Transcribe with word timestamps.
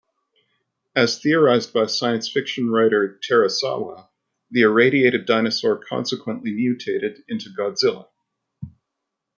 As 0.95 1.21
theorized 1.21 1.73
by 1.75 1.85
science 1.85 2.27
fiction 2.27 2.71
writer 2.71 3.19
Terasawa, 3.19 4.09
the 4.49 4.61
irradiated 4.63 5.27
dinosaur 5.27 5.77
consequently 5.77 6.49
mutated 6.51 7.23
into 7.27 7.51
Godzilla. 7.55 8.07